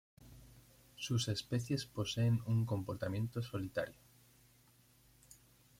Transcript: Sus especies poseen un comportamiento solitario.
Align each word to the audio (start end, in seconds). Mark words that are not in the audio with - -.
Sus 0.95 1.27
especies 1.27 1.85
poseen 1.85 2.41
un 2.47 2.65
comportamiento 2.65 3.39
solitario. 3.43 3.99